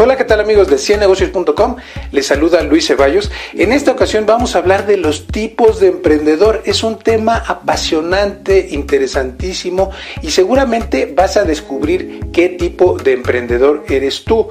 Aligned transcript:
Hola, 0.00 0.16
¿qué 0.16 0.22
tal 0.22 0.38
amigos 0.38 0.68
de 0.68 0.78
ciennegocios.com? 0.78 1.74
Les 2.12 2.24
saluda 2.24 2.62
Luis 2.62 2.86
Ceballos. 2.86 3.32
En 3.54 3.72
esta 3.72 3.90
ocasión 3.90 4.26
vamos 4.26 4.54
a 4.54 4.60
hablar 4.60 4.86
de 4.86 4.96
los 4.96 5.26
tipos 5.26 5.80
de 5.80 5.88
emprendedor. 5.88 6.62
Es 6.66 6.84
un 6.84 7.00
tema 7.00 7.42
apasionante, 7.44 8.68
interesantísimo 8.70 9.90
y 10.22 10.30
seguramente 10.30 11.12
vas 11.16 11.36
a 11.36 11.42
descubrir 11.42 12.30
qué 12.32 12.50
tipo 12.50 12.96
de 12.96 13.14
emprendedor 13.14 13.86
eres 13.88 14.22
tú. 14.22 14.48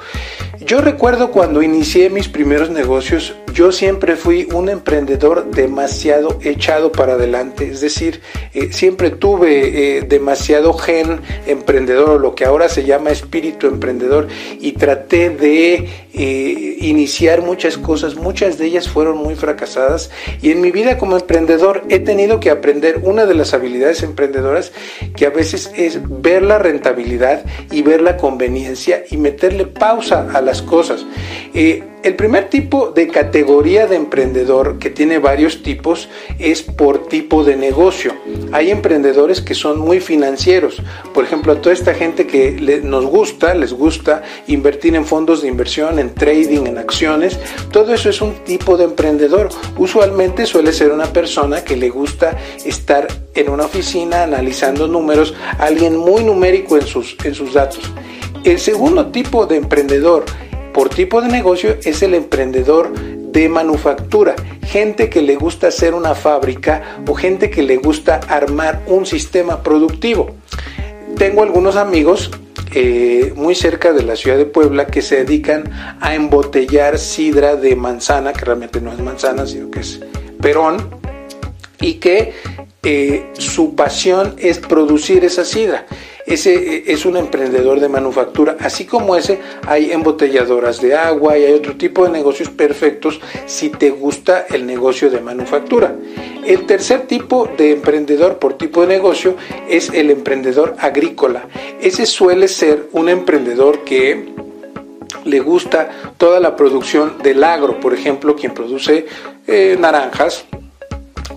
Yo 0.67 0.81
recuerdo 0.81 1.31
cuando 1.31 1.61
inicié 1.61 2.09
mis 2.09 2.27
primeros 2.27 2.69
negocios, 2.69 3.33
yo 3.53 3.71
siempre 3.71 4.17
fui 4.17 4.49
un 4.51 4.67
emprendedor 4.67 5.49
demasiado 5.49 6.39
echado 6.43 6.91
para 6.91 7.13
adelante, 7.13 7.69
es 7.71 7.79
decir, 7.79 8.19
eh, 8.53 8.73
siempre 8.73 9.09
tuve 9.09 9.97
eh, 9.97 10.01
demasiado 10.01 10.73
gen 10.73 11.21
emprendedor 11.45 12.09
o 12.09 12.19
lo 12.19 12.35
que 12.35 12.43
ahora 12.43 12.67
se 12.67 12.83
llama 12.83 13.11
espíritu 13.11 13.67
emprendedor 13.67 14.27
y 14.59 14.73
traté 14.73 15.29
de 15.29 15.87
eh, 16.17 16.77
iniciar 16.79 17.41
muchas 17.41 17.77
cosas, 17.77 18.15
muchas 18.15 18.57
de 18.57 18.65
ellas 18.65 18.89
fueron 18.89 19.17
muy 19.17 19.35
fracasadas 19.35 20.09
y 20.41 20.51
en 20.51 20.61
mi 20.61 20.71
vida 20.71 20.97
como 20.97 21.15
emprendedor 21.15 21.83
he 21.89 21.99
tenido 21.99 22.39
que 22.39 22.49
aprender 22.49 23.01
una 23.03 23.25
de 23.25 23.35
las 23.35 23.53
habilidades 23.53 24.01
emprendedoras 24.03 24.71
que 25.15 25.25
a 25.25 25.29
veces 25.29 25.71
es 25.75 25.99
ver 26.21 26.41
la 26.41 26.57
rentabilidad 26.57 27.45
y 27.71 27.83
ver 27.83 28.01
la 28.01 28.17
conveniencia 28.17 29.03
y 29.09 29.17
meterle 29.17 29.67
pausa 29.67 30.27
a 30.33 30.41
las 30.41 30.61
cosas. 30.61 31.05
Eh, 31.53 31.83
el 32.03 32.15
primer 32.15 32.49
tipo 32.49 32.91
de 32.91 33.07
categoría 33.07 33.87
de 33.87 33.95
emprendedor, 33.95 34.77
que 34.77 34.89
tiene 34.89 35.17
varios 35.17 35.63
tipos, 35.63 36.07
es 36.39 36.61
por 36.61 37.07
tipo 37.07 37.43
de 37.43 37.57
negocio. 37.57 38.15
Hay 38.51 38.69
emprendedores 38.71 39.41
que 39.41 39.55
son 39.55 39.79
muy 39.79 39.99
financieros. 39.99 40.81
Por 41.13 41.23
ejemplo, 41.23 41.53
a 41.53 41.61
toda 41.61 41.73
esta 41.73 41.93
gente 41.93 42.27
que 42.27 42.81
nos 42.83 43.05
gusta, 43.05 43.53
les 43.55 43.73
gusta 43.73 44.23
invertir 44.47 44.95
en 44.95 45.05
fondos 45.05 45.41
de 45.41 45.47
inversión, 45.47 45.99
en 45.99 46.13
trading, 46.13 46.67
en 46.67 46.77
acciones, 46.77 47.39
todo 47.71 47.93
eso 47.93 48.09
es 48.09 48.21
un 48.21 48.35
tipo 48.45 48.77
de 48.77 48.85
emprendedor. 48.85 49.49
Usualmente 49.77 50.45
suele 50.45 50.73
ser 50.73 50.91
una 50.91 51.07
persona 51.07 51.63
que 51.63 51.75
le 51.75 51.89
gusta 51.89 52.37
estar 52.63 53.07
en 53.33 53.49
una 53.49 53.65
oficina 53.65 54.23
analizando 54.23 54.87
números, 54.87 55.33
alguien 55.57 55.97
muy 55.97 56.23
numérico 56.23 56.77
en 56.77 56.85
sus, 56.85 57.17
en 57.23 57.33
sus 57.33 57.53
datos. 57.53 57.91
El 58.43 58.59
segundo 58.59 59.07
tipo 59.07 59.45
de 59.45 59.57
emprendedor 59.57 60.23
por 60.77 60.89
tipo 60.89 61.23
de 61.23 61.27
negocio 61.27 61.75
es 61.83 62.03
el 62.03 62.13
emprendedor 62.13 62.93
de 62.93 63.49
manufactura, 63.49 64.35
gente 64.61 65.09
que 65.09 65.23
le 65.23 65.35
gusta 65.35 65.69
hacer 65.69 65.95
una 65.95 66.13
fábrica 66.13 66.99
o 67.07 67.15
gente 67.15 67.49
que 67.49 67.63
le 67.63 67.77
gusta 67.77 68.19
armar 68.27 68.83
un 68.85 69.07
sistema 69.07 69.63
productivo. 69.63 70.35
Tengo 71.17 71.41
algunos 71.41 71.77
amigos 71.77 72.29
eh, 72.75 73.33
muy 73.35 73.55
cerca 73.55 73.91
de 73.91 74.03
la 74.03 74.15
ciudad 74.15 74.37
de 74.37 74.45
Puebla 74.45 74.85
que 74.85 75.01
se 75.01 75.25
dedican 75.25 75.63
a 75.99 76.13
embotellar 76.13 76.99
sidra 76.99 77.55
de 77.55 77.75
manzana, 77.75 78.31
que 78.31 78.45
realmente 78.45 78.79
no 78.79 78.93
es 78.93 78.99
manzana, 78.99 79.47
sino 79.47 79.71
que 79.71 79.79
es 79.79 79.99
perón, 80.39 80.91
y 81.81 81.95
que 81.95 82.33
eh, 82.83 83.31
su 83.33 83.73
pasión 83.73 84.35
es 84.37 84.59
producir 84.59 85.25
esa 85.25 85.43
sidra 85.43 85.87
ese 86.27 86.53
eh, 86.53 86.83
es 86.87 87.05
un 87.05 87.17
emprendedor 87.17 87.79
de 87.79 87.87
manufactura. 87.87 88.57
Así 88.59 88.85
como 88.85 89.15
ese, 89.15 89.39
hay 89.65 89.91
embotelladoras 89.91 90.81
de 90.81 90.95
agua 90.95 91.37
y 91.37 91.45
hay 91.45 91.53
otro 91.53 91.77
tipo 91.77 92.03
de 92.03 92.11
negocios 92.11 92.49
perfectos 92.49 93.19
si 93.45 93.69
te 93.69 93.89
gusta 93.89 94.45
el 94.49 94.65
negocio 94.65 95.09
de 95.09 95.21
manufactura. 95.21 95.95
El 96.45 96.65
tercer 96.65 97.07
tipo 97.07 97.49
de 97.57 97.71
emprendedor 97.71 98.39
por 98.39 98.57
tipo 98.57 98.81
de 98.81 98.87
negocio 98.87 99.35
es 99.69 99.89
el 99.89 100.11
emprendedor 100.11 100.75
agrícola. 100.79 101.47
Ese 101.81 102.05
suele 102.05 102.47
ser 102.47 102.89
un 102.91 103.09
emprendedor 103.09 103.83
que 103.83 104.33
le 105.23 105.39
gusta 105.39 105.89
toda 106.17 106.39
la 106.39 106.55
producción 106.55 107.17
del 107.23 107.43
agro, 107.43 107.79
por 107.79 107.93
ejemplo, 107.93 108.35
quien 108.35 108.53
produce 108.53 109.05
eh, 109.45 109.77
naranjas, 109.79 110.45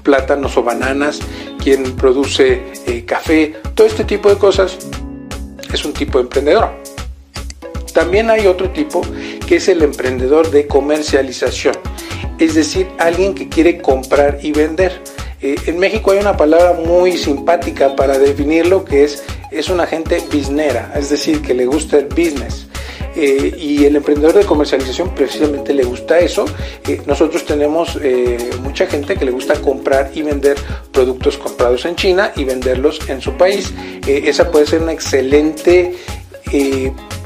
plátanos 0.02 0.56
o 0.56 0.62
bananas, 0.62 1.20
quien 1.62 1.96
produce 1.96 2.62
eh, 2.86 3.04
café, 3.04 3.54
todo 3.80 3.88
este 3.88 4.04
tipo 4.04 4.28
de 4.28 4.36
cosas 4.36 4.76
es 5.72 5.86
un 5.86 5.94
tipo 5.94 6.18
de 6.18 6.24
emprendedor. 6.24 6.68
También 7.94 8.28
hay 8.28 8.46
otro 8.46 8.68
tipo 8.68 9.00
que 9.46 9.56
es 9.56 9.68
el 9.68 9.80
emprendedor 9.80 10.50
de 10.50 10.66
comercialización, 10.66 11.74
es 12.38 12.56
decir, 12.56 12.88
alguien 12.98 13.34
que 13.34 13.48
quiere 13.48 13.80
comprar 13.80 14.38
y 14.42 14.52
vender. 14.52 15.00
Eh, 15.40 15.56
en 15.64 15.78
México 15.78 16.10
hay 16.10 16.18
una 16.18 16.36
palabra 16.36 16.74
muy 16.74 17.16
simpática 17.16 17.96
para 17.96 18.18
definirlo 18.18 18.84
que 18.84 19.04
es, 19.04 19.22
es 19.50 19.70
una 19.70 19.86
gente 19.86 20.22
biznera, 20.30 20.92
es 20.94 21.08
decir, 21.08 21.40
que 21.40 21.54
le 21.54 21.64
gusta 21.64 21.96
el 21.96 22.04
business. 22.08 22.66
Eh, 23.16 23.54
y 23.58 23.84
el 23.84 23.96
emprendedor 23.96 24.34
de 24.34 24.44
comercialización 24.44 25.14
precisamente 25.14 25.74
le 25.74 25.84
gusta 25.84 26.18
eso. 26.18 26.44
Eh, 26.86 27.02
nosotros 27.06 27.44
tenemos 27.44 27.98
eh, 28.02 28.50
mucha 28.62 28.86
gente 28.86 29.16
que 29.16 29.24
le 29.24 29.30
gusta 29.32 29.54
comprar 29.60 30.10
y 30.14 30.22
vender 30.22 30.56
productos 30.92 31.36
comprados 31.36 31.84
en 31.84 31.96
China 31.96 32.32
y 32.36 32.44
venderlos 32.44 33.00
en 33.08 33.20
su 33.20 33.32
país. 33.32 33.72
esa 34.06 34.50
puede 34.50 34.66
ser 34.66 34.82
una 34.82 34.92
excelente 34.92 35.94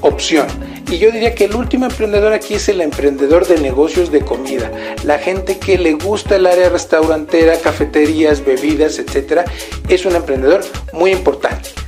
opción. 0.00 0.46
Y 0.90 0.98
yo 0.98 1.10
diría 1.10 1.34
que 1.34 1.44
el 1.44 1.54
último 1.54 1.86
emprendedor 1.86 2.32
aquí 2.32 2.54
es 2.54 2.68
el 2.68 2.80
emprendedor 2.80 3.46
de 3.46 3.58
negocios 3.58 4.12
de 4.12 4.20
comida. 4.20 4.70
La 5.04 5.18
gente 5.18 5.58
que 5.58 5.78
le 5.78 5.94
gusta 5.94 6.36
el 6.36 6.46
área 6.46 6.68
restaurantera, 6.68 7.58
cafeterías, 7.58 8.44
bebidas, 8.44 8.98
etcétera, 8.98 9.44
es 9.88 10.04
un 10.04 10.14
emprendedor 10.14 10.62
muy 10.92 11.10
importante 11.12 11.83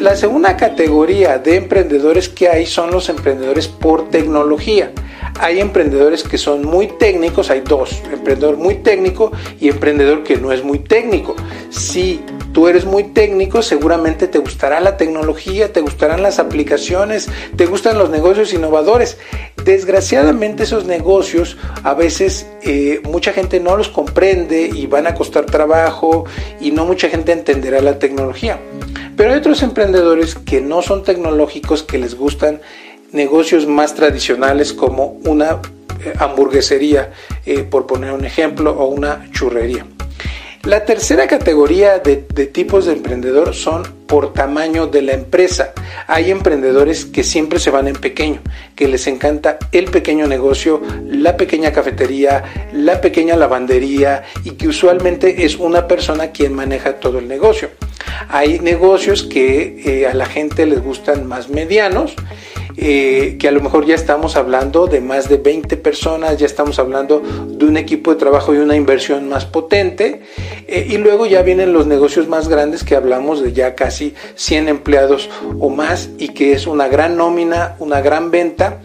la 0.00 0.14
segunda 0.14 0.56
categoría 0.56 1.38
de 1.38 1.56
emprendedores 1.56 2.28
que 2.28 2.48
hay 2.48 2.66
son 2.66 2.90
los 2.90 3.08
emprendedores 3.08 3.66
por 3.66 4.10
tecnología. 4.10 4.92
Hay 5.40 5.58
emprendedores 5.58 6.22
que 6.22 6.36
son 6.36 6.64
muy 6.64 6.86
técnicos, 6.86 7.50
hay 7.50 7.60
dos, 7.60 8.02
emprendedor 8.12 8.56
muy 8.58 8.76
técnico 8.76 9.32
y 9.58 9.68
emprendedor 9.68 10.22
que 10.22 10.36
no 10.36 10.52
es 10.52 10.62
muy 10.62 10.80
técnico. 10.80 11.34
Si 11.70 12.20
tú 12.52 12.68
eres 12.68 12.84
muy 12.84 13.04
técnico, 13.04 13.62
seguramente 13.62 14.28
te 14.28 14.38
gustará 14.38 14.80
la 14.80 14.96
tecnología, 14.96 15.72
te 15.72 15.80
gustarán 15.80 16.22
las 16.22 16.38
aplicaciones, 16.38 17.28
te 17.56 17.66
gustan 17.66 17.98
los 17.98 18.10
negocios 18.10 18.52
innovadores. 18.52 19.16
Desgraciadamente 19.64 20.64
esos 20.64 20.84
negocios 20.84 21.56
a 21.82 21.94
veces 21.94 22.46
eh, 22.62 23.00
mucha 23.04 23.32
gente 23.32 23.60
no 23.60 23.76
los 23.76 23.88
comprende 23.88 24.70
y 24.72 24.86
van 24.86 25.06
a 25.06 25.14
costar 25.14 25.46
trabajo 25.46 26.26
y 26.60 26.70
no 26.70 26.84
mucha 26.84 27.08
gente 27.08 27.32
entenderá 27.32 27.80
la 27.80 27.98
tecnología. 27.98 28.58
Pero 29.16 29.30
hay 29.30 29.38
otros 29.38 29.62
emprendedores 29.62 30.34
que 30.34 30.60
no 30.60 30.82
son 30.82 31.02
tecnológicos, 31.04 31.82
que 31.82 31.98
les 31.98 32.14
gustan 32.16 32.60
negocios 33.12 33.66
más 33.66 33.94
tradicionales 33.94 34.72
como 34.72 35.18
una 35.24 35.60
eh, 36.04 36.12
hamburguesería, 36.18 37.12
eh, 37.46 37.62
por 37.62 37.86
poner 37.86 38.12
un 38.12 38.24
ejemplo, 38.24 38.72
o 38.72 38.86
una 38.86 39.30
churrería. 39.30 39.86
La 40.64 40.86
tercera 40.86 41.26
categoría 41.26 41.98
de, 41.98 42.16
tipos 42.16 42.86
de 42.86 42.94
emprendedor 42.94 43.54
son 43.54 43.82
por 44.06 44.32
tamaño 44.32 44.86
de 44.86 45.02
la 45.02 45.12
empresa. 45.12 45.74
Hay 46.06 46.30
emprendedores 46.30 47.04
que 47.04 47.22
siempre 47.22 47.58
se 47.58 47.70
van 47.70 47.86
en 47.86 47.96
pequeño, 47.96 48.40
que 48.74 48.88
les 48.88 49.06
encanta 49.06 49.58
el 49.72 49.90
pequeño 49.90 50.26
negocio, 50.26 50.80
la 51.06 51.36
pequeña 51.36 51.70
cafetería, 51.70 52.70
la 52.72 53.02
pequeña 53.02 53.36
lavandería 53.36 54.24
y 54.42 54.52
que 54.52 54.68
usualmente 54.68 55.44
es 55.44 55.56
una 55.56 55.86
persona 55.86 56.28
quien 56.28 56.54
maneja 56.54 56.94
todo 56.94 57.18
el 57.18 57.28
negocio. 57.28 57.68
Hay 58.28 58.58
negocios 58.60 59.22
que 59.22 59.82
eh, 59.84 60.06
a 60.06 60.14
la 60.14 60.26
gente 60.26 60.66
les 60.66 60.82
gustan 60.82 61.26
más 61.26 61.48
medianos 61.48 62.16
eh, 62.76 63.36
que 63.38 63.46
a 63.46 63.52
lo 63.52 63.60
mejor 63.60 63.86
ya 63.86 63.94
estamos 63.94 64.36
hablando 64.36 64.88
de 64.88 65.00
más 65.00 65.28
de 65.28 65.36
20 65.36 65.76
personas, 65.76 66.36
ya 66.38 66.46
estamos 66.46 66.80
hablando 66.80 67.22
de 67.46 67.64
un 67.66 67.76
equipo 67.76 68.10
de 68.12 68.16
trabajo 68.16 68.52
y 68.52 68.58
una 68.58 68.74
inversión 68.74 69.28
más 69.28 69.44
potente, 69.44 70.22
eh, 70.66 70.88
y 70.90 70.98
luego 70.98 71.26
ya 71.26 71.42
vienen 71.42 71.72
los 71.72 71.86
negocios 71.86 72.26
más 72.26 72.48
grandes 72.48 72.82
que 72.82 72.96
hablamos 72.96 73.40
de 73.42 73.52
ya 73.52 73.76
casi 73.76 74.14
100 74.34 74.68
empleados 74.68 75.30
o 75.60 75.70
más 75.70 76.10
y 76.18 76.30
que 76.30 76.52
es 76.52 76.66
una 76.66 76.88
gran 76.88 77.16
nómina, 77.16 77.76
una 77.78 78.00
gran 78.00 78.32
venta. 78.32 78.82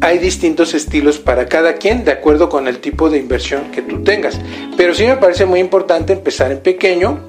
Hay 0.00 0.18
distintos 0.18 0.74
estilos 0.74 1.18
para 1.18 1.46
cada 1.46 1.74
quien 1.74 2.04
de 2.04 2.12
acuerdo 2.12 2.48
con 2.48 2.66
el 2.66 2.78
tipo 2.78 3.10
de 3.10 3.18
inversión 3.18 3.70
que 3.70 3.82
tú 3.82 4.02
tengas. 4.02 4.40
Pero 4.76 4.92
sí 4.92 5.06
me 5.06 5.16
parece 5.16 5.44
muy 5.44 5.60
importante 5.60 6.12
empezar 6.12 6.50
en 6.50 6.60
pequeño 6.60 7.20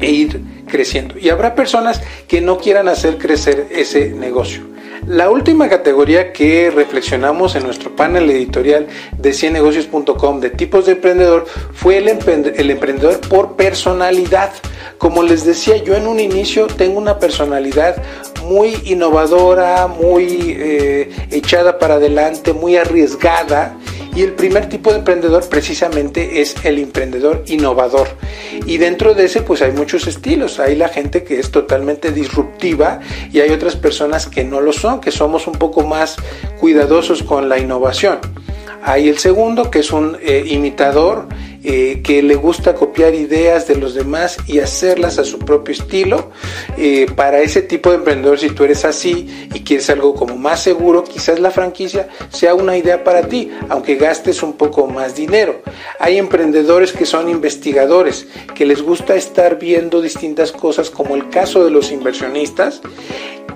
e 0.00 0.10
ir 0.10 0.40
creciendo. 0.66 1.18
Y 1.18 1.28
habrá 1.28 1.54
personas 1.54 2.00
que 2.28 2.40
no 2.40 2.58
quieran 2.58 2.88
hacer 2.88 3.18
crecer 3.18 3.68
ese 3.70 4.10
negocio. 4.10 4.72
La 5.06 5.30
última 5.30 5.68
categoría 5.68 6.32
que 6.32 6.70
reflexionamos 6.70 7.56
en 7.56 7.64
nuestro 7.64 7.94
panel 7.96 8.30
editorial 8.30 8.86
de 9.18 9.32
ciennegocios.com 9.32 10.38
de 10.38 10.50
tipos 10.50 10.86
de 10.86 10.92
emprendedor 10.92 11.44
fue 11.72 11.98
el, 11.98 12.08
emprendedor 12.08 13.18
por 13.28 13.56
personalidad. 13.56 14.52
Como 14.98 15.24
les 15.24 15.44
decía, 15.44 15.76
yo 15.78 15.96
en 15.96 16.06
un 16.06 16.20
inicio 16.20 16.68
tengo 16.68 16.98
una 16.98 17.18
personalidad 17.18 18.00
muy 18.44 18.76
innovadora, 18.84 19.88
muy 19.88 20.56
eh, 20.56 21.10
echada 21.32 21.80
para 21.80 21.94
adelante, 21.94 22.52
muy 22.52 22.76
arriesgada 22.76 23.76
Y 24.14 24.22
el 24.22 24.32
primer 24.32 24.68
tipo 24.68 24.90
de 24.90 24.98
emprendedor 24.98 25.48
precisamente 25.48 26.42
es 26.42 26.54
el 26.64 26.78
emprendedor 26.78 27.44
innovador. 27.46 28.08
Y 28.66 28.76
dentro 28.76 29.14
de 29.14 29.24
ese 29.24 29.40
pues 29.40 29.62
hay 29.62 29.72
muchos 29.72 30.06
estilos. 30.06 30.60
Hay 30.60 30.76
la 30.76 30.88
gente 30.88 31.24
que 31.24 31.40
es 31.40 31.50
totalmente 31.50 32.12
disruptiva 32.12 33.00
y 33.32 33.40
hay 33.40 33.50
otras 33.50 33.74
personas 33.74 34.26
que 34.26 34.44
no 34.44 34.60
lo 34.60 34.72
son, 34.72 35.00
que 35.00 35.10
somos 35.10 35.46
un 35.46 35.54
poco 35.54 35.82
más 35.82 36.16
cuidadosos 36.60 37.22
con 37.22 37.48
la 37.48 37.58
innovación. 37.58 38.18
Hay 38.82 39.08
el 39.08 39.18
segundo 39.18 39.70
que 39.70 39.78
es 39.78 39.92
un 39.92 40.18
eh, 40.20 40.44
imitador 40.46 41.28
eh, 41.64 42.00
que 42.02 42.22
le 42.22 42.34
gusta 42.34 42.74
copiar 42.74 43.14
ideas 43.14 43.68
de 43.68 43.76
los 43.76 43.94
demás 43.94 44.36
y 44.46 44.58
hacerlas 44.58 45.18
a 45.18 45.24
su 45.24 45.38
propio 45.38 45.72
estilo. 45.72 46.30
Eh, 46.76 47.06
para 47.14 47.40
ese 47.40 47.62
tipo 47.62 47.90
de 47.90 47.96
emprendedor, 47.96 48.38
si 48.38 48.50
tú 48.50 48.64
eres 48.64 48.84
así 48.84 49.48
y 49.54 49.60
quieres 49.60 49.88
algo 49.90 50.14
como 50.14 50.36
más 50.36 50.60
seguro, 50.60 51.04
quizás 51.04 51.38
la 51.38 51.50
franquicia 51.50 52.08
sea 52.30 52.54
una 52.54 52.76
idea 52.76 53.04
para 53.04 53.28
ti, 53.28 53.50
aunque 53.68 53.96
gastes 53.96 54.42
un 54.42 54.54
poco 54.54 54.86
más 54.86 55.14
dinero. 55.14 55.62
Hay 55.98 56.18
emprendedores 56.18 56.92
que 56.92 57.06
son 57.06 57.28
investigadores, 57.28 58.26
que 58.54 58.66
les 58.66 58.82
gusta 58.82 59.14
estar 59.14 59.58
viendo 59.58 60.02
distintas 60.02 60.52
cosas, 60.52 60.90
como 60.90 61.14
el 61.14 61.28
caso 61.28 61.64
de 61.64 61.70
los 61.70 61.92
inversionistas, 61.92 62.80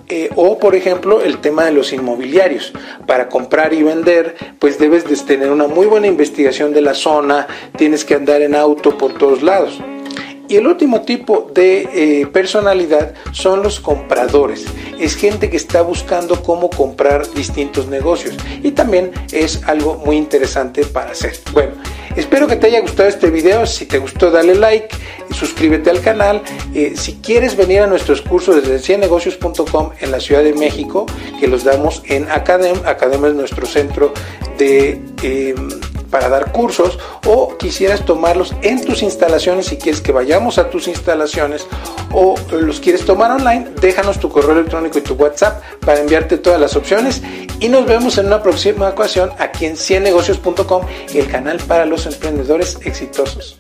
eh, 0.09 0.31
o 0.37 0.59
por 0.59 0.75
ejemplo 0.75 1.21
el 1.23 1.39
tema 1.39 1.65
de 1.65 1.73
los 1.73 1.93
inmobiliarios. 1.93 2.73
Para 3.07 3.29
comprar 3.29 3.73
y 3.73 3.83
vender, 3.83 4.37
pues 4.59 4.79
debes 4.79 5.09
de 5.09 5.17
tener 5.17 5.51
una 5.51 5.67
muy 5.67 5.87
buena 5.87 6.07
investigación 6.07 6.73
de 6.73 6.81
la 6.81 6.95
zona, 6.95 7.47
tienes 7.77 8.05
que 8.05 8.15
andar 8.15 8.43
en 8.43 8.55
auto 8.55 8.97
por 8.97 9.15
todos 9.15 9.43
lados. 9.43 9.81
Y 10.49 10.57
el 10.57 10.67
último 10.67 11.03
tipo 11.03 11.51
de 11.53 11.89
eh, 11.93 12.27
personalidad 12.29 13.15
son 13.33 13.63
los 13.63 13.81
compradores. 13.81 14.65
Es 14.99 15.17
gente 15.17 15.51
que 15.51 15.57
está 15.57 15.83
buscando 15.83 16.43
cómo 16.43 16.71
comprar 16.71 17.29
distintos 17.33 17.89
negocios. 17.89 18.37
Y 18.63 18.71
también 18.71 19.11
es 19.33 19.65
algo 19.65 19.97
muy 19.97 20.17
interesante 20.17 20.85
para 20.85 21.11
hacer. 21.11 21.37
Bueno, 21.53 21.73
espero 22.15 22.47
que 22.47 22.55
te 22.55 22.69
haya 22.69 22.81
gustado 22.81 23.09
este 23.09 23.31
video. 23.31 23.67
Si 23.67 23.87
te 23.87 23.99
gustó, 23.99 24.31
dale 24.31 24.55
like, 24.55 24.95
suscríbete 25.37 25.91
al 25.91 26.01
canal. 26.01 26.43
Eh, 26.75 26.95
si 26.97 27.15
quieres 27.15 27.57
venir 27.57 27.83
a 27.83 27.87
nuestros 27.87 28.23
cursos 28.23 28.57
desde 28.57 28.79
ciennegocios.com 28.79 29.91
en 30.01 30.11
la 30.11 30.21
Ciudad 30.21 30.43
de 30.43 30.55
México, 30.55 31.07
que 31.39 31.47
los 31.47 31.65
damos 31.65 32.03
en 32.07 32.29
Academ. 32.31 32.77
Academ 32.85 33.25
es 33.27 33.35
nuestro 33.35 33.67
centro 33.67 34.13
de... 34.59 35.01
Em, 35.23 35.69
para 36.11 36.29
dar 36.29 36.53
cursos 36.53 36.99
o 37.27 37.57
quisieras 37.59 38.05
tomarlos 38.05 38.55
en 38.63 38.83
tus 38.85 39.03
instalaciones 39.03 39.67
si 39.67 39.77
quieres 39.77 40.01
que 40.01 40.13
vayamos 40.13 40.57
a 40.57 40.71
tus 40.71 40.89
instalaciones 40.89 41.67
o 42.13 42.37
los 42.53 42.81
quieres 42.81 43.05
tomar 43.05 43.33
online, 43.33 43.69
déjanos 43.81 44.19
tu 44.19 44.31
correo 44.31 44.53
electrónico 44.53 44.99
y 44.99 45.03
tu 45.03 45.15
WhatsApp 45.15 45.63
para 45.85 46.01
enviarte 46.01 46.39
todas 46.39 46.61
las 46.61 46.77
opciones 46.77 47.23
y 47.61 47.69
nos 47.69 47.87
vemos 47.87 48.19
en 48.19 48.27
una 48.27 48.43
próxima 48.43 48.89
ocasión 48.89 49.31
aquí 49.39 49.67
en 49.67 49.77
ciennegocios.com, 49.77 50.87
el 51.13 51.27
canal 51.29 51.59
para 51.67 51.87
los 51.87 52.07
emprendedores 52.07 52.79
exitosos. 52.85 53.59